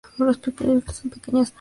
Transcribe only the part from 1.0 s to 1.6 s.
pequeñas fresas.